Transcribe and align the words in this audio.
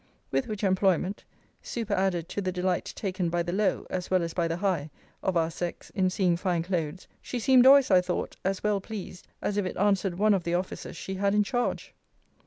With 0.31 0.47
which 0.47 0.63
employment 0.63 1.25
(superadded 1.61 2.27
to 2.29 2.41
the 2.41 2.51
delight 2.51 2.91
taken 2.95 3.29
by 3.29 3.43
the 3.43 3.51
low 3.53 3.85
as 3.91 4.09
well 4.09 4.23
as 4.23 4.33
by 4.33 4.47
the 4.47 4.57
high 4.57 4.89
of 5.21 5.37
our 5.37 5.51
sex 5.51 5.91
in 5.91 6.09
seeing 6.09 6.37
fine 6.37 6.63
cloaths) 6.63 7.05
she 7.21 7.37
seemed 7.37 7.67
always, 7.67 7.91
I 7.91 8.01
thought, 8.01 8.35
as 8.43 8.63
well 8.63 8.81
pleased 8.81 9.27
as 9.43 9.57
if 9.57 9.65
it 9.67 9.77
answered 9.77 10.17
one 10.17 10.33
of 10.33 10.43
the 10.43 10.55
offices 10.55 10.97
she 10.97 11.13
had 11.13 11.35
in 11.35 11.43
charge. 11.43 11.93